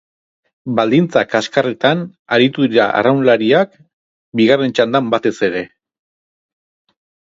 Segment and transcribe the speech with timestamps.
[0.79, 2.01] Baldintza kaskarretan
[2.39, 3.79] aritu dira arraunlariak,
[4.43, 5.67] bigarren txandan batez ere.